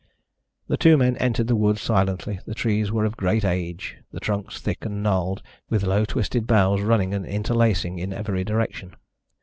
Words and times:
The 0.67 0.77
two 0.77 0.97
men 0.97 1.15
entered 1.17 1.45
the 1.45 1.55
wood 1.55 1.77
silently. 1.77 2.39
The 2.47 2.55
trees 2.55 2.91
were 2.91 3.05
of 3.05 3.15
great 3.15 3.45
age, 3.45 3.97
the 4.11 4.19
trunks 4.19 4.59
thick 4.59 4.83
and 4.83 5.03
gnarled, 5.03 5.43
with 5.69 5.83
low 5.83 6.05
twisted 6.05 6.47
boughs, 6.47 6.81
running 6.81 7.13
and 7.13 7.23
interlacing 7.23 7.99
in 7.99 8.11
every 8.11 8.43
direction. 8.43 8.95